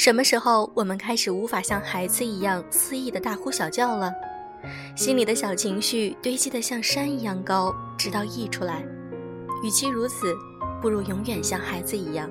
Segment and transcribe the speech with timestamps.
[0.00, 4.10] 什么时候我们开始无法像孩子一样肆意的大呼小叫了？
[4.96, 8.82] 心里的小情绪堆积得像山一样高，直到溢出来。
[9.62, 10.34] 与其如此，
[10.80, 12.30] 不如永远像孩子一样。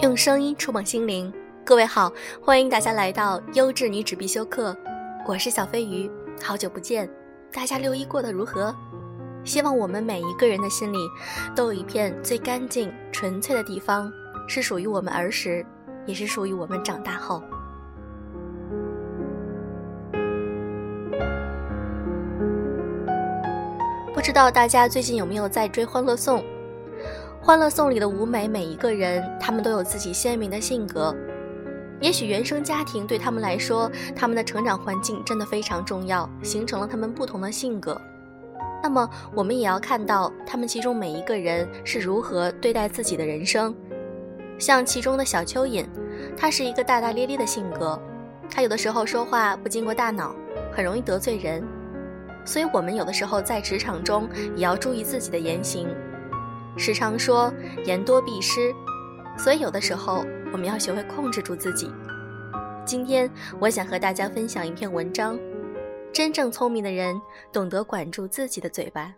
[0.00, 1.30] 用声音触碰心灵，
[1.62, 4.74] 各位好，欢迎大家来到优质女纸必修课，
[5.28, 6.10] 我是小飞鱼，
[6.42, 7.08] 好久不见，
[7.52, 8.74] 大家六一过得如何？
[9.44, 10.98] 希望我们每一个人的心里，
[11.54, 14.12] 都有一片最干净、纯粹的地方，
[14.48, 15.64] 是属于我们儿时，
[16.04, 17.42] 也是属于我们长大后。
[24.14, 26.40] 不知道大家最近有没有在追《欢乐颂》？
[27.40, 31.14] 《欢乐颂》里的舞美每一个人，他们都有自己鲜明的性格。
[32.00, 38.00] 也许原生家庭对他们来说，他们的成长环境真的非常重要，形成了他们不同的性格。
[38.82, 43.74] 那么，我们也要看到他们其中每一个人是如何对待自己的人生。
[44.58, 45.86] 像其中的小蚯蚓，
[46.36, 48.00] 他是一个大大咧咧的性格，
[48.50, 50.36] 他有的时候说话不经过大脑，
[50.72, 51.66] 很容易得罪人。
[52.44, 55.88] 所以，我们有的时候在职场中也要注意自己的言行。
[56.76, 57.52] 时常说
[57.86, 58.72] 言多必失，
[59.36, 61.90] 所以有的时候我们要学会控制住自己。
[62.84, 65.38] 今天，我想和大家分享一篇文章。
[66.12, 67.20] 真正聪明的人
[67.52, 69.12] 懂得管住自己的嘴巴。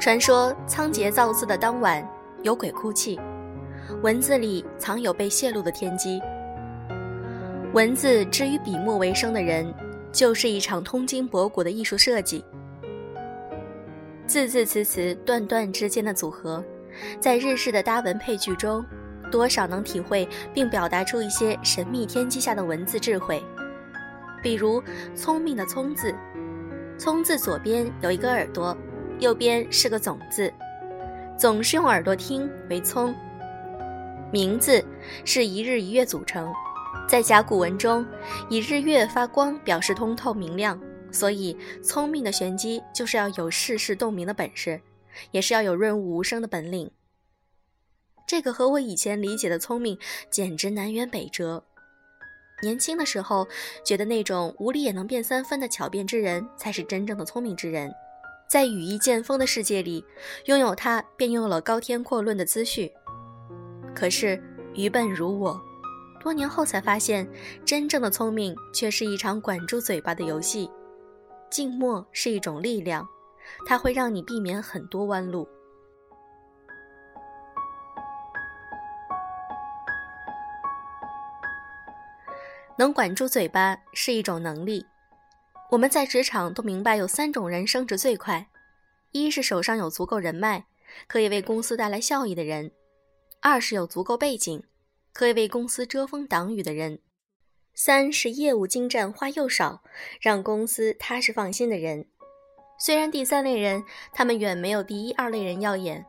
[0.00, 2.06] 传说仓颉造字的当晚，
[2.42, 3.18] 有鬼哭泣，
[4.02, 6.20] 文字里藏有被泄露的天机。
[7.72, 9.66] 文字之于笔墨为生的人，
[10.14, 12.42] 就是一场通经博古的艺术设计。
[14.26, 16.64] 字字词词、段段之间的组合。
[17.18, 18.84] 在日式的搭文配句中，
[19.28, 23.42] 多少能体会并表达出一些神秘天机下的文字智慧。
[24.40, 24.80] 比如
[25.16, 26.14] “聪明”的“聪”字
[26.96, 28.76] ，“聪”字左边有一个耳朵，
[29.18, 30.52] 右边是个“总”字，
[31.36, 33.12] 总是用耳朵听为“聪”。
[34.30, 34.84] 名字
[35.24, 36.52] 是一日一月组成，
[37.08, 38.06] 在甲骨文中，
[38.48, 44.80] 以日月发光表示通透明亮，所以聪明的玄机就是要有世事洞明的本事。
[45.30, 46.90] 也是要有润物无声的本领。
[48.26, 49.96] 这个和我以前理解的聪明
[50.28, 51.62] 简直南辕北辙。
[52.64, 53.46] 年轻的时候
[53.84, 57.94] 觉得那种无理也能变三分的巧辩之人才是真正的聪明之人，
[58.48, 60.04] 在羽翼渐丰的世界里，
[60.46, 62.90] 拥有它便拥有了高天阔论的资序。
[63.94, 64.42] 可是
[64.74, 65.62] 愚笨如我，
[66.24, 67.28] 多年后才发现，
[67.66, 70.70] 真正的聪明却是一场管住嘴巴的游戏。
[71.50, 73.06] 静默是一种力量。
[73.66, 75.46] 它会让你避免很多弯路。
[82.78, 84.86] 能管住嘴巴是一种能力。
[85.70, 88.48] 我们在职场都明白，有三种人升职最快：
[89.12, 90.64] 一是手上有足够人脉，
[91.06, 92.70] 可以为公司带来效益的人；
[93.42, 94.64] 二是有足够背景，
[95.14, 96.98] 可以为公司遮风挡雨的人；
[97.72, 99.84] 三是业务精湛、话又少，
[100.20, 102.06] 让公司踏实放心的人。
[102.80, 106.04] 虽然第三类人他们远没有第一二类人耀眼，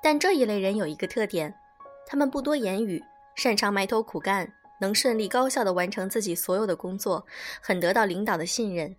[0.00, 1.52] 但这一类人有一个特点：
[2.06, 3.02] 他们不多言语，
[3.34, 7.26] 擅长埋头苦干，能顺利高效地完成自己所有的工作，
[7.60, 8.94] 很得到领导的信任。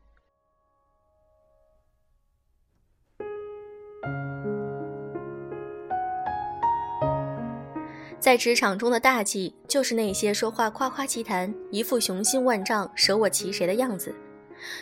[8.25, 14.15] 在职场中的大忌就是那些说话夸夸其谈，一副雄心万丈、舍我其谁的样子，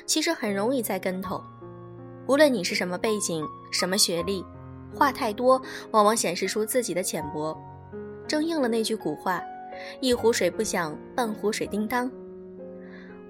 [0.06, 1.44] 其实很容易栽跟头。
[2.26, 4.46] 无论你是什么背景、什么学历，
[4.96, 7.54] 话太多往往显示出自己的浅薄。
[8.26, 9.44] 正应了那句古话
[10.00, 12.10] ：“一壶水不响，半壶水叮当。”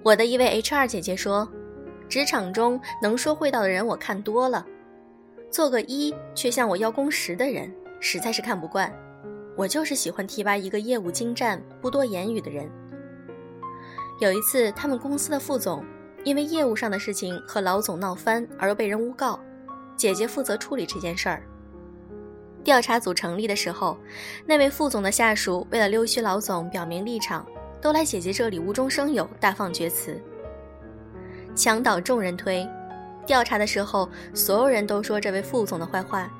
[0.04, 1.48] 我的一位 HR 姐姐说
[2.08, 4.64] ：“职场中能说会道的人我看多了，
[5.50, 7.68] 做个一却向我邀功十的人，
[7.98, 8.94] 实在是看不惯。
[9.56, 12.70] 我就是喜欢提拔一个业务精湛、不多言语的人。”
[14.20, 15.84] 有一次，他们公司的副总。
[16.24, 19.38] 因为业务上的事情和老总闹翻而又被人诬告，
[19.94, 21.42] 姐姐负责处理这件事儿。
[22.64, 23.98] 调查组成立的时候，
[24.46, 27.46] 那位副总的下属为了溜须老总表明立场，
[27.78, 30.18] 都来姐姐这里无中生有，大放厥词。
[31.54, 32.66] 墙倒众人推，
[33.26, 36.30] 调查的时候，所有人都说这位副总的坏话。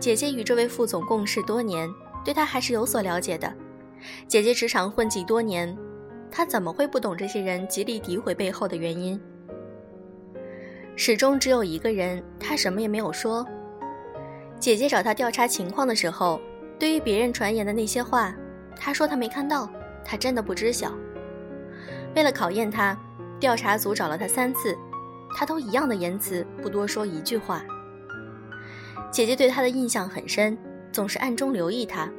[0.00, 1.88] 姐姐与这位副总共事多年，
[2.24, 3.52] 对他还是有所了解的。
[4.26, 5.76] 姐姐职场混迹多年。
[6.32, 9.20] 他怎么会不懂这些人极力诋毁背后的原因？
[10.94, 13.44] 始终只有一个人，他什么也没有说。
[14.60, 16.40] 姐姐找他调查情况的时候，
[16.78, 18.32] 对于别人传言的那些话，
[18.76, 19.68] 他说他没看到，
[20.04, 20.92] 他真的不知晓。
[22.14, 22.96] 为了考验他，
[23.40, 24.78] 调查组找了他三次，
[25.34, 27.60] 他都一样的言辞，不多说一句话。
[29.10, 30.56] 姐姐对他的印象很深，
[30.92, 32.10] 总是暗中留意他，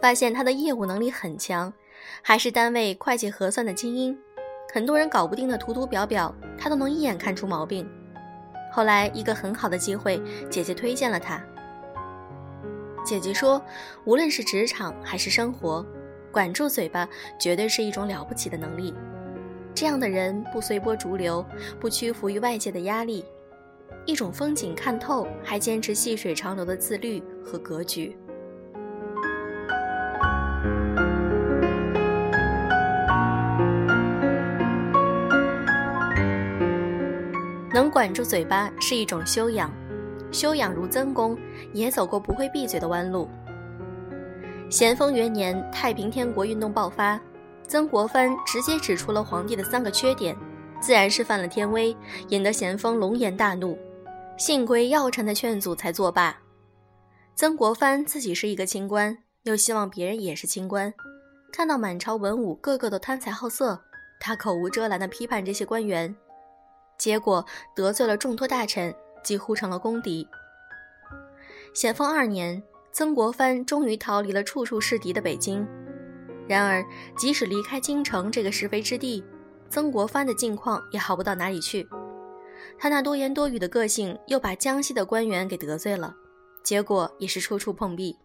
[0.00, 1.72] 发现他的业务能力很强，
[2.22, 4.16] 还是单位会计核算的精英。
[4.72, 7.88] 很多人搞不定的图图表表，他都能一眼看出毛病。
[8.70, 11.42] 后来一个很好的机会，姐姐推荐了他。
[13.04, 13.62] 姐姐说，
[14.04, 15.84] 无论是职场还是生活，
[16.30, 17.08] 管住嘴巴
[17.40, 18.92] 绝对是一种了不起的能力。
[19.74, 21.42] 这样的人不随波逐流，
[21.80, 23.24] 不屈服于外界的压力，
[24.04, 28.14] 一种风景看透，还坚持细水长流的自律和格局。
[37.72, 39.72] 能管住嘴巴是一种修养，
[40.32, 41.38] 修养如曾公，
[41.72, 43.28] 也走过不会闭嘴的弯路。
[44.68, 47.20] 咸丰元年，太平天国运动爆发，
[47.68, 50.36] 曾国藩直接指出了皇帝的三个缺点，
[50.80, 51.96] 自然是犯了天威，
[52.30, 53.78] 引得咸丰龙颜大怒。
[54.36, 56.36] 幸亏要臣的劝阻才作罢。
[57.38, 60.92] 曾国藩自己是一个清官，又希望别人也是清官，
[61.52, 63.80] 看到满朝文武个个都贪财好色，
[64.18, 66.12] 他口无遮拦地批判这些官员。
[66.98, 67.46] 结果
[67.76, 68.92] 得罪了众多大臣，
[69.22, 70.26] 几乎成了公敌。
[71.72, 75.64] 咸丰二年，曾国藩终于逃离了处处是敌的北京。
[76.48, 76.84] 然而，
[77.16, 79.24] 即使离开京城这个是非之地，
[79.70, 81.88] 曾国藩的境况也好不到哪里去。
[82.76, 86.12] 他那多言多语的个性，又把江西的官员给得罪了，
[86.68, 88.18] 结果也是处处碰壁。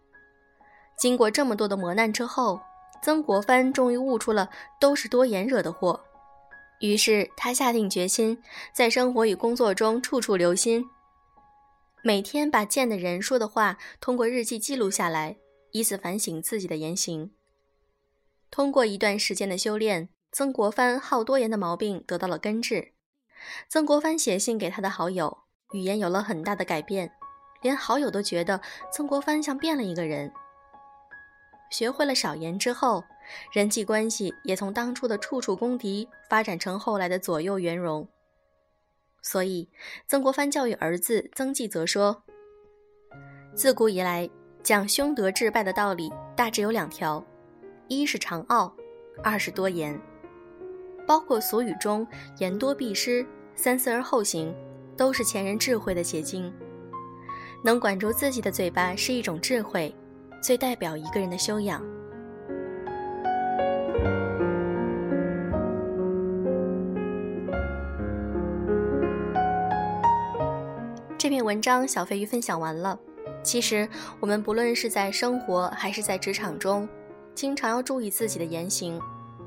[0.98, 2.60] 经过这么多的磨难之后，
[3.01, 4.50] 曾国藩终于悟出了
[4.81, 6.04] 都是多言惹的祸。
[6.81, 8.44] 于是他下定决心，
[8.74, 10.86] 在生活与工作中处处留心，
[12.04, 15.38] 每天把见的人说的话通过日记记录下来，
[15.72, 17.31] 以此反省自己的言行。
[18.51, 22.92] 通过一段时间的修炼，曾国藩好多言的毛病得到了根治。
[23.69, 27.13] 曾国藩写信给他的好友，语言有了很大的改变，
[27.63, 28.62] 连好友都觉得
[28.92, 30.31] 曾国藩像变了一个人。
[31.71, 33.04] 学会了少言之后，
[33.51, 38.07] 人际关系也从当初的处处攻敌发展成后来的左右圆融。
[39.24, 39.68] 所以，
[40.06, 42.24] 曾国藩教育儿子曾纪泽说
[43.56, 44.30] ：“自古以来，
[44.62, 47.25] 讲兄德治败的道理大致有两条，
[47.88, 48.75] 一是长傲，
[49.24, 50.00] 二是多言。
[51.07, 52.06] 包括俗语中
[52.38, 53.25] ‘言多必失，
[53.56, 54.54] 三思而后行’，
[54.95, 56.54] 都是前人智慧的结晶。
[57.63, 59.94] 能管住自己的嘴巴是一种智慧。”
[60.44, 61.81] 最代表一个人的修养。
[71.18, 73.00] 这篇文章小飞鱼分享完了。
[73.42, 73.88] 其实，
[74.19, 76.86] 我们不论是在生活还是在职场中，
[77.33, 79.00] 经常要注意自己的言行。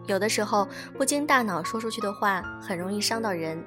[0.07, 0.67] 有的时候，
[0.97, 3.63] 不经大脑说出去的话，很容易伤到人。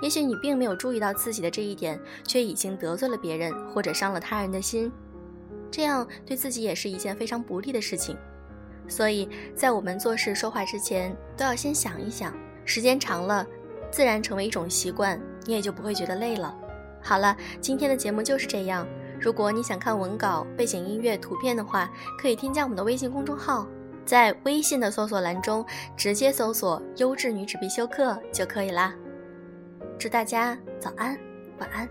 [0.00, 4.90] 也许你并没有注意到自己的这一点，却已经得罪了别人，或者伤了他人的心。
[5.70, 8.16] 这样对自己也是一件非常不利的事情，
[8.88, 12.34] 所以在我们做事说话之前，都要先想一想。
[12.64, 13.46] 时间长了，
[13.90, 16.56] 自然成为一种习惯，你也就不会觉得累了。
[17.02, 18.86] 好了，今天的节目就是这样。
[19.20, 23.66] 如果你想看文稿、背景音乐、图片的话，可以添加我们的微信公众号，
[24.04, 25.64] 在微信的搜索栏中
[25.96, 28.94] 直接搜索“优质女子必修课”就可以啦。
[30.00, 31.14] 祝大家早安，
[31.58, 31.86] 晚安。